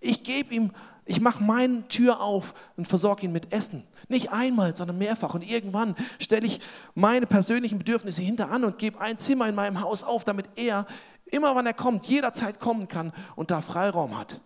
[0.00, 0.70] Ich gebe ihm,
[1.06, 3.84] ich mache meine Tür auf und versorge ihn mit Essen.
[4.08, 5.34] Nicht einmal, sondern mehrfach.
[5.34, 6.60] Und irgendwann stelle ich
[6.94, 10.86] meine persönlichen Bedürfnisse hinter an und gebe ein Zimmer in meinem Haus auf, damit er
[11.26, 14.40] immer, wann er kommt, jederzeit kommen kann und da Freiraum hat.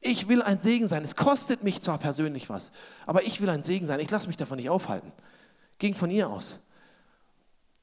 [0.00, 1.02] Ich will ein Segen sein.
[1.02, 2.70] Es kostet mich zwar persönlich was,
[3.06, 4.00] aber ich will ein Segen sein.
[4.00, 5.12] Ich lasse mich davon nicht aufhalten.
[5.78, 6.60] Ging von ihr aus.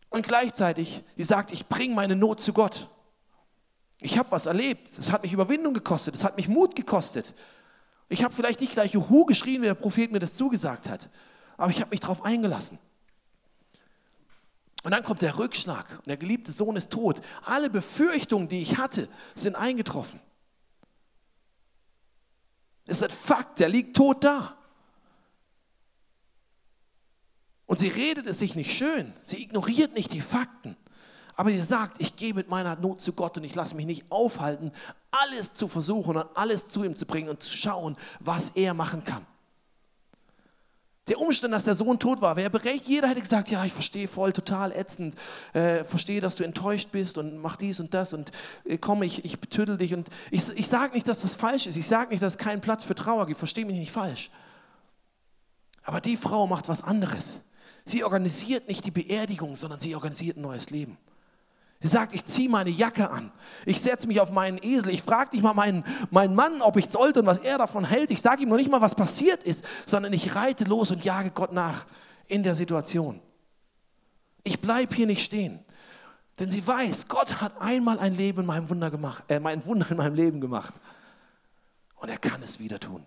[0.09, 2.87] Und gleichzeitig, die sagt, ich bringe meine Not zu Gott.
[3.99, 4.89] Ich habe was erlebt.
[4.97, 6.15] Es hat mich Überwindung gekostet.
[6.15, 7.33] Es hat mich Mut gekostet.
[8.09, 11.09] Ich habe vielleicht nicht gleich Juhu geschrien, wie der Prophet mir das zugesagt hat,
[11.57, 12.77] aber ich habe mich darauf eingelassen.
[14.83, 17.21] Und dann kommt der Rückschlag und der geliebte Sohn ist tot.
[17.43, 20.19] Alle Befürchtungen, die ich hatte, sind eingetroffen.
[22.85, 24.57] Es ist ein Fakt, der liegt tot da.
[27.65, 30.75] Und sie redet es sich nicht schön, sie ignoriert nicht die Fakten,
[31.35, 34.11] aber sie sagt, ich gehe mit meiner Not zu Gott und ich lasse mich nicht
[34.11, 34.71] aufhalten,
[35.11, 39.03] alles zu versuchen und alles zu ihm zu bringen und zu schauen, was er machen
[39.03, 39.25] kann.
[41.09, 42.87] Der Umstand, dass der Sohn tot war, wäre berechtigt.
[42.87, 45.15] Jeder hätte gesagt, ja, ich verstehe voll, total ätzend,
[45.51, 48.31] äh, verstehe, dass du enttäuscht bist und mach dies und das und
[48.63, 49.93] äh, komm, ich, ich betüttel dich.
[49.93, 51.75] Und ich, ich sage nicht, dass das falsch ist.
[51.75, 53.37] Ich sage nicht, dass es keinen Platz für Trauer gibt.
[53.37, 54.31] Verstehe mich nicht falsch.
[55.83, 57.41] Aber die Frau macht was anderes.
[57.83, 60.97] Sie organisiert nicht die Beerdigung, sondern sie organisiert ein neues Leben.
[61.83, 63.29] Sie sagt, ich ziehe meine Jacke an,
[63.65, 66.89] ich setze mich auf meinen Esel, ich frage nicht mal meinen, meinen Mann, ob ich
[66.89, 68.09] sollte und was er davon hält.
[68.09, 71.31] Ich sage ihm noch nicht mal, was passiert ist, sondern ich reite los und jage
[71.31, 71.85] Gott nach
[72.27, 73.19] in der Situation.
[74.45, 75.59] Ich bleibe hier nicht stehen.
[76.39, 79.91] Denn sie weiß, Gott hat einmal ein Leben in meinem Wunder gemacht, äh, mein Wunder
[79.91, 80.73] in meinem Leben gemacht.
[81.97, 83.05] Und er kann es wieder tun.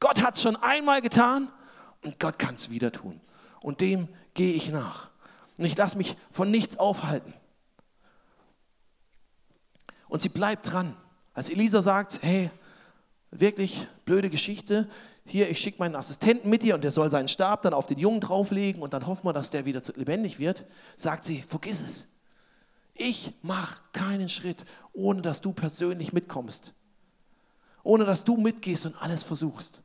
[0.00, 1.48] Gott hat es schon einmal getan
[2.02, 3.20] und Gott kann es wieder tun.
[3.60, 5.10] Und dem gehe ich nach.
[5.58, 7.34] Und ich lasse mich von nichts aufhalten.
[10.08, 10.96] Und sie bleibt dran.
[11.34, 12.50] Als Elisa sagt, hey,
[13.30, 14.88] wirklich blöde Geschichte,
[15.24, 17.98] hier, ich schicke meinen Assistenten mit dir und der soll seinen Stab dann auf den
[17.98, 20.64] Jungen drauflegen und dann hoffen wir, dass der wieder lebendig wird,
[20.96, 22.08] sagt sie, vergiss es.
[22.94, 26.72] Ich mache keinen Schritt, ohne dass du persönlich mitkommst.
[27.82, 29.82] Ohne dass du mitgehst und alles versuchst.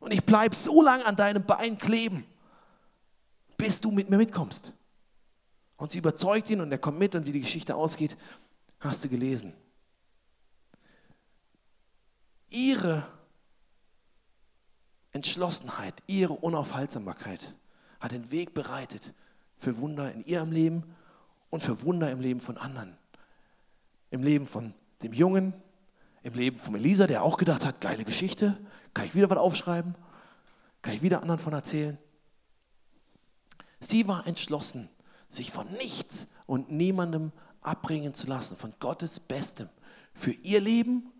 [0.00, 2.24] Und ich bleibe so lange an deinem Bein kleben,
[3.56, 4.72] bis du mit mir mitkommst.
[5.76, 8.16] Und sie überzeugt ihn und er kommt mit und wie die Geschichte ausgeht,
[8.82, 9.54] hast du gelesen.
[12.50, 13.06] Ihre
[15.12, 17.54] Entschlossenheit, ihre Unaufhaltsamkeit
[18.00, 19.14] hat den Weg bereitet
[19.56, 20.94] für Wunder in ihrem Leben
[21.50, 22.96] und für Wunder im Leben von anderen.
[24.10, 25.54] Im Leben von dem Jungen,
[26.22, 28.58] im Leben von Elisa, der auch gedacht hat, geile Geschichte,
[28.94, 29.94] kann ich wieder was aufschreiben,
[30.82, 31.98] kann ich wieder anderen von erzählen.
[33.80, 34.88] Sie war entschlossen,
[35.28, 39.68] sich von nichts und niemandem abbringen zu lassen, von Gottes Bestem
[40.14, 41.10] für ihr Leben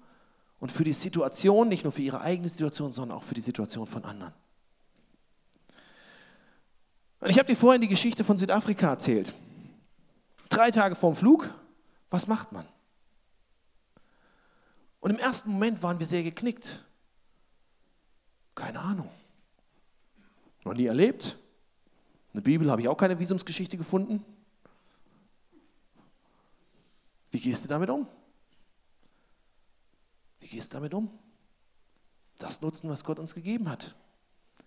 [0.60, 3.86] und für die Situation, nicht nur für ihre eigene Situation, sondern auch für die Situation
[3.86, 4.32] von anderen.
[7.20, 9.32] Und ich habe dir vorhin die Geschichte von Südafrika erzählt.
[10.48, 11.48] Drei Tage vorm Flug,
[12.10, 12.66] was macht man?
[15.00, 16.84] Und im ersten Moment waren wir sehr geknickt.
[18.54, 19.08] Keine Ahnung.
[20.64, 21.38] Noch nie erlebt.
[22.32, 24.24] In der Bibel habe ich auch keine Visumsgeschichte gefunden.
[27.32, 28.06] Wie gehst du damit um?
[30.38, 31.10] Wie gehst du damit um?
[32.38, 33.96] Das nutzen, was Gott uns gegeben hat.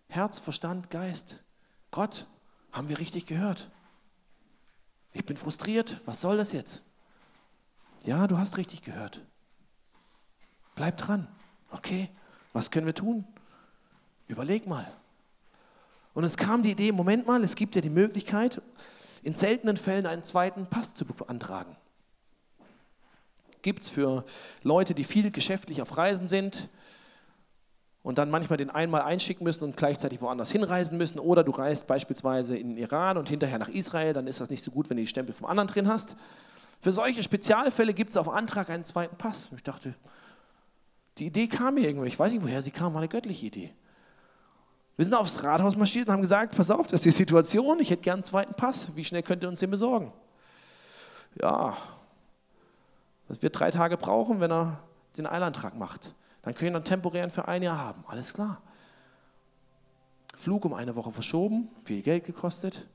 [0.07, 1.43] Herz, Verstand, Geist.
[1.91, 2.27] Gott,
[2.71, 3.69] haben wir richtig gehört?
[5.13, 6.01] Ich bin frustriert.
[6.05, 6.83] Was soll das jetzt?
[8.03, 9.21] Ja, du hast richtig gehört.
[10.73, 11.27] Bleib dran.
[11.69, 12.09] Okay,
[12.51, 13.25] was können wir tun?
[14.27, 14.91] Überleg mal.
[16.13, 18.61] Und es kam die Idee, Moment mal, es gibt ja die Möglichkeit,
[19.21, 21.75] in seltenen Fällen einen zweiten Pass zu beantragen.
[23.65, 24.23] Gibt es für
[24.61, 26.69] Leute, die viel geschäftlich auf Reisen sind
[28.03, 31.17] und dann manchmal den einmal einschicken müssen und gleichzeitig woanders hinreisen müssen.
[31.17, 34.61] Oder du reist beispielsweise in den Iran und hinterher nach Israel, dann ist das nicht
[34.61, 36.15] so gut, wenn du die Stempel vom anderen drin hast.
[36.79, 39.49] Für solche Spezialfälle gibt es auf Antrag einen zweiten Pass.
[39.55, 39.95] Ich dachte,
[41.17, 43.73] die Idee kam mir irgendwie, ich weiß nicht, woher sie kam, war eine göttliche Idee.
[44.95, 47.89] Wir sind aufs Rathaus marschiert und haben gesagt, pass auf, das ist die Situation, ich
[47.89, 48.95] hätte gern einen zweiten Pass.
[48.95, 50.13] Wie schnell könnt ihr uns den besorgen?
[51.41, 51.75] Ja,
[53.27, 54.79] das wird drei Tage brauchen, wenn er
[55.17, 56.13] den Eilantrag macht.
[56.43, 58.03] Dann können wir einen temporären für ein Jahr haben.
[58.07, 58.61] Alles klar.
[60.37, 62.85] Flug um eine Woche verschoben, viel Geld gekostet,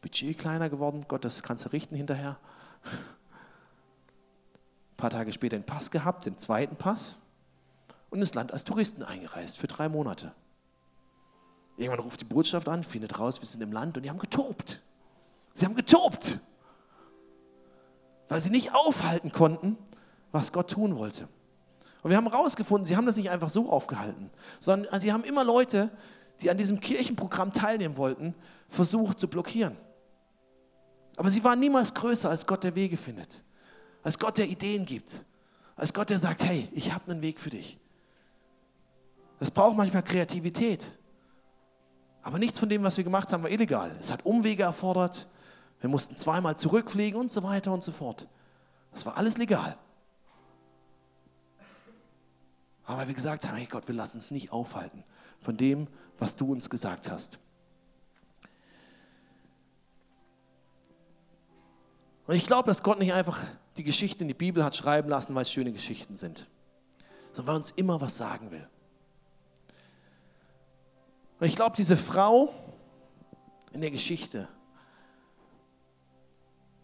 [0.00, 1.04] Budget kleiner geworden.
[1.08, 2.38] Gott, das kannst du richten hinterher.
[2.84, 7.16] Ein paar Tage später den Pass gehabt, den zweiten Pass
[8.10, 10.32] und ins Land als Touristen eingereist für drei Monate.
[11.76, 14.80] Irgendwann ruft die Botschaft an, findet raus, wir sind im Land und die haben getobt.
[15.52, 16.38] Sie haben getobt,
[18.28, 19.76] weil sie nicht aufhalten konnten,
[20.32, 21.28] was Gott tun wollte.
[22.02, 25.44] Und wir haben herausgefunden, sie haben das nicht einfach so aufgehalten, sondern sie haben immer
[25.44, 25.90] Leute,
[26.40, 28.34] die an diesem Kirchenprogramm teilnehmen wollten,
[28.68, 29.76] versucht zu blockieren.
[31.16, 33.42] Aber sie waren niemals größer, als Gott der Wege findet,
[34.02, 35.24] als Gott der Ideen gibt,
[35.74, 37.78] als Gott der sagt, hey, ich habe einen Weg für dich.
[39.38, 40.86] Das braucht manchmal Kreativität.
[42.22, 43.94] Aber nichts von dem, was wir gemacht haben, war illegal.
[44.00, 45.28] Es hat Umwege erfordert.
[45.80, 48.28] Wir mussten zweimal zurückfliegen und so weiter und so fort.
[48.92, 49.76] Das war alles legal.
[52.84, 55.04] Aber wir gesagt haben, hey Gott, wir lassen uns nicht aufhalten
[55.40, 57.38] von dem, was du uns gesagt hast.
[62.26, 63.44] Und ich glaube, dass Gott nicht einfach
[63.76, 66.48] die Geschichten in die Bibel hat schreiben lassen, weil es schöne Geschichten sind,
[67.32, 68.66] sondern weil er uns immer was sagen will.
[71.38, 72.52] Und ich glaube, diese Frau
[73.72, 74.48] in der Geschichte,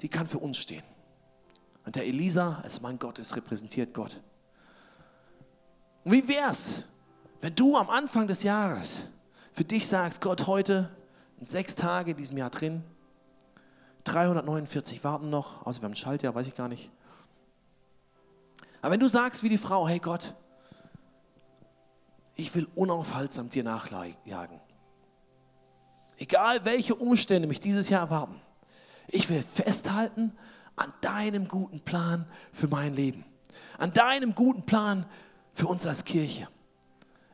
[0.03, 0.83] die kann für uns stehen.
[1.85, 4.21] Und der Elisa als Mann Gottes repräsentiert Gott.
[6.05, 6.85] Und wie wär's,
[7.41, 9.09] wenn du am Anfang des Jahres
[9.53, 10.91] für dich sagst, Gott, heute
[11.41, 12.85] sechs Tage in diesem Jahr drin,
[14.05, 16.91] 349 warten noch, außer wir haben ein Schaltjahr, weiß ich gar nicht.
[18.81, 20.35] Aber wenn du sagst wie die Frau, hey Gott,
[22.35, 24.61] ich will unaufhaltsam dir nachjagen.
[26.17, 28.41] Egal welche Umstände mich dieses Jahr erwarten,
[29.09, 30.33] ich will festhalten
[30.77, 33.25] an deinem guten Plan für mein Leben,
[33.79, 35.07] an deinem guten Plan
[35.55, 36.49] für uns als Kirche.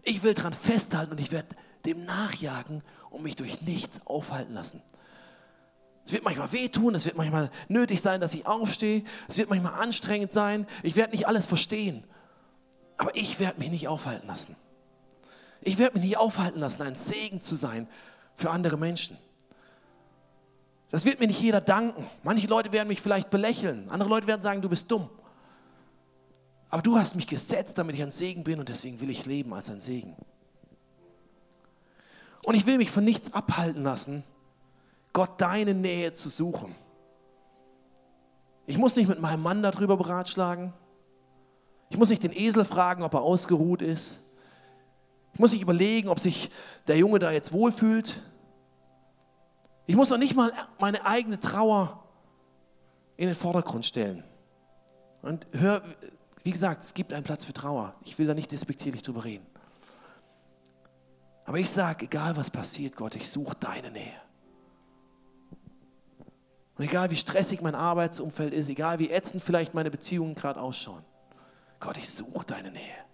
[0.03, 1.49] Ich will daran festhalten und ich werde
[1.85, 4.83] dem nachjagen und mich durch nichts aufhalten lassen.
[6.05, 9.75] Es wird manchmal wehtun, es wird manchmal nötig sein, dass ich aufstehe, es wird manchmal
[9.75, 12.03] anstrengend sein, ich werde nicht alles verstehen,
[12.97, 14.57] aber ich werde mich nicht aufhalten lassen.
[15.61, 17.89] Ich werde mich nicht aufhalten lassen, ein Segen zu sein
[18.37, 19.19] für andere Menschen.
[20.91, 22.07] Das wird mir nicht jeder danken.
[22.23, 25.09] Manche Leute werden mich vielleicht belächeln, andere Leute werden sagen, du bist dumm.
[26.71, 29.53] Aber du hast mich gesetzt, damit ich ein Segen bin und deswegen will ich leben
[29.55, 30.17] als ein Segen.
[32.45, 34.23] Und ich will mich von nichts abhalten lassen,
[35.13, 36.75] Gott deine Nähe zu suchen.
[38.67, 40.75] Ich muss nicht mit meinem Mann darüber beratschlagen.
[41.89, 44.21] Ich muss nicht den Esel fragen, ob er ausgeruht ist.
[45.33, 46.51] Ich muss nicht überlegen, ob sich
[46.87, 48.23] der Junge da jetzt wohlfühlt.
[49.89, 52.05] Ich muss noch nicht mal meine eigene Trauer
[53.17, 54.23] in den Vordergrund stellen.
[55.23, 55.83] Und hör,
[56.45, 57.95] wie gesagt, es gibt einen Platz für Trauer.
[58.05, 59.47] Ich will da nicht despektierlich drüber reden.
[61.47, 64.21] Aber ich sage, egal was passiert, Gott, ich suche deine Nähe.
[66.77, 71.03] Und egal wie stressig mein Arbeitsumfeld ist, egal wie ätzend vielleicht meine Beziehungen gerade ausschauen,
[71.81, 73.08] Gott, ich suche deine Nähe.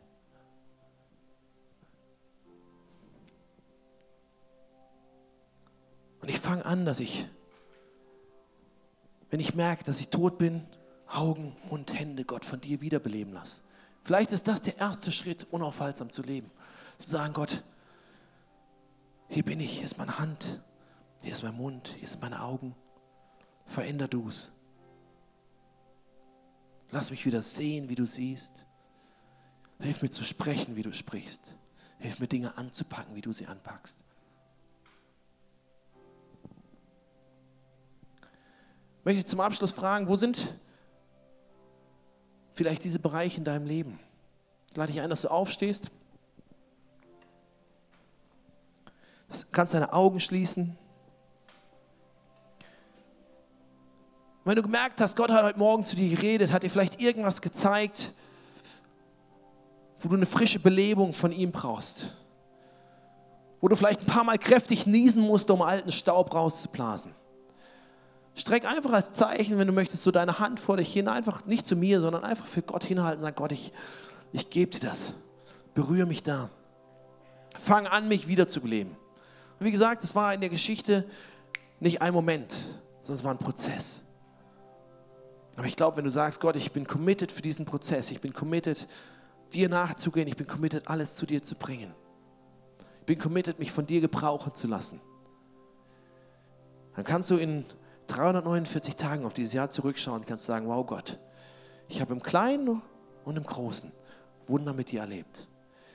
[6.24, 7.28] Und ich fange an, dass ich,
[9.28, 10.66] wenn ich merke, dass ich tot bin,
[11.06, 13.60] Augen, Mund, Hände Gott von dir wiederbeleben lasse.
[14.04, 16.50] Vielleicht ist das der erste Schritt, unaufhaltsam zu leben.
[16.96, 17.62] Zu sagen, Gott,
[19.28, 20.62] hier bin ich, hier ist meine Hand,
[21.20, 22.74] hier ist mein Mund, hier sind meine Augen.
[23.66, 24.50] Veränder du es.
[26.90, 28.64] Lass mich wieder sehen, wie du siehst.
[29.78, 31.58] Hilf mir zu sprechen, wie du sprichst.
[31.98, 33.98] Hilf mir Dinge anzupacken, wie du sie anpackst.
[39.04, 40.54] Möchte ich zum Abschluss fragen, wo sind
[42.52, 43.98] vielleicht diese Bereiche in deinem Leben?
[44.70, 45.90] Ich lade dich ein, dass du aufstehst.
[49.28, 50.76] Du kannst deine Augen schließen.
[54.44, 57.40] wenn du gemerkt hast, Gott hat heute Morgen zu dir geredet, hat dir vielleicht irgendwas
[57.40, 58.12] gezeigt,
[59.98, 62.14] wo du eine frische Belebung von ihm brauchst.
[63.60, 67.14] Wo du vielleicht ein paar Mal kräftig niesen musst, um alten Staub rauszublasen.
[68.34, 71.66] Streck einfach als Zeichen, wenn du möchtest, so deine Hand vor dich hin, einfach nicht
[71.66, 73.72] zu mir, sondern einfach für Gott hinhalten und sagen, Gott, ich,
[74.32, 75.14] ich gebe dir das.
[75.74, 76.50] Berühre mich da.
[77.56, 78.96] Fang an, mich wiederzubeleben.
[79.60, 81.04] Und wie gesagt, es war in der Geschichte
[81.78, 82.58] nicht ein Moment,
[83.02, 84.02] sondern es war ein Prozess.
[85.56, 88.32] Aber ich glaube, wenn du sagst, Gott, ich bin committed für diesen Prozess, ich bin
[88.32, 88.88] committed,
[89.52, 91.94] dir nachzugehen, ich bin committed, alles zu dir zu bringen.
[93.00, 95.00] Ich bin committed, mich von dir gebrauchen zu lassen.
[96.96, 97.64] Dann kannst du in
[98.06, 101.18] 349 Tagen auf dieses Jahr zurückschauen kannst sagen, wow Gott,
[101.88, 102.82] ich habe im Kleinen
[103.24, 103.92] und im Großen
[104.46, 105.48] Wunder mit dir erlebt.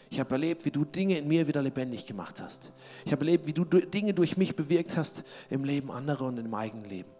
[0.09, 2.71] Ich habe erlebt, wie du Dinge in mir wieder lebendig gemacht hast.
[3.05, 6.53] Ich habe erlebt, wie du Dinge durch mich bewirkt hast im Leben anderer und im
[6.53, 7.11] eigenen Leben.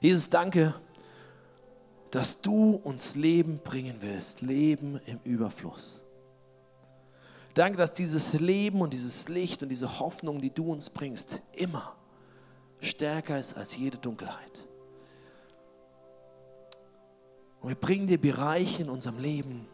[0.00, 0.74] Jesus, danke,
[2.10, 6.01] dass du uns Leben bringen willst, Leben im Überfluss.
[7.54, 11.94] Danke, dass dieses Leben und dieses Licht und diese Hoffnung, die du uns bringst, immer
[12.80, 14.66] stärker ist als jede Dunkelheit.
[17.60, 19.68] Und wir bringen dir Bereiche in unserem Leben,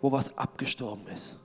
[0.00, 1.38] wo was abgestorben ist,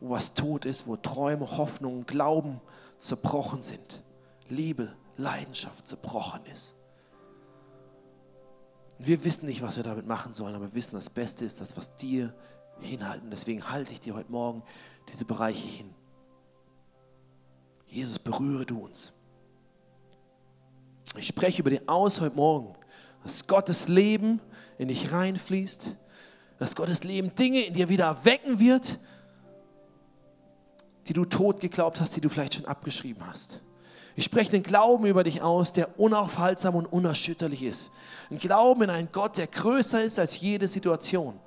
[0.00, 2.60] wo was tot ist, wo Träume, Hoffnungen, Glauben
[2.98, 4.02] zerbrochen sind,
[4.48, 6.74] Liebe, Leidenschaft zerbrochen ist.
[8.98, 11.76] Wir wissen nicht, was wir damit machen sollen, aber wir wissen, das Beste ist das,
[11.76, 12.34] was dir
[12.84, 13.30] hinhalten.
[13.30, 14.62] Deswegen halte ich dir heute Morgen
[15.08, 15.94] diese Bereiche hin.
[17.86, 19.12] Jesus, berühre du uns.
[21.16, 22.74] Ich spreche über dir aus heute Morgen,
[23.24, 24.40] dass Gottes Leben
[24.78, 25.96] in dich reinfließt,
[26.58, 29.00] dass Gottes Leben Dinge in dir wieder erwecken wird,
[31.08, 33.62] die du tot geglaubt hast, die du vielleicht schon abgeschrieben hast.
[34.14, 37.90] Ich spreche den Glauben über dich aus, der unaufhaltsam und unerschütterlich ist.
[38.30, 41.40] Ein Glauben in einen Gott, der größer ist als jede Situation.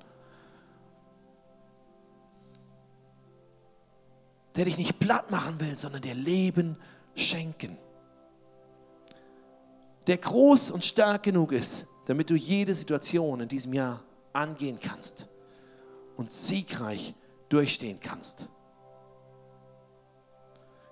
[4.56, 6.78] Der dich nicht platt machen will, sondern dir Leben
[7.16, 7.78] schenken.
[10.08, 15.28] Der groß und stark genug ist, damit du jede Situation in diesem Jahr angehen kannst
[16.18, 17.16] und siegreich
[17.50, 18.50] durchstehen kannst.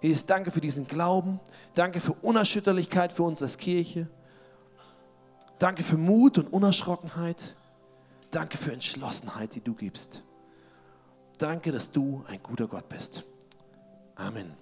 [0.01, 1.39] Jesus, danke für diesen Glauben.
[1.75, 4.07] Danke für Unerschütterlichkeit für uns als Kirche.
[5.59, 7.55] Danke für Mut und Unerschrockenheit.
[8.31, 10.23] Danke für Entschlossenheit, die du gibst.
[11.37, 13.25] Danke, dass du ein guter Gott bist.
[14.17, 14.55] Amen.